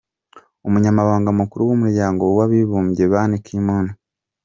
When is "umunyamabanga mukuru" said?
0.67-1.61